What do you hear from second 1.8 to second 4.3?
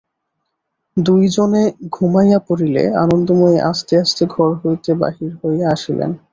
ঘুমাইয়া পড়িলে আনন্দময়ী আস্তে আস্তে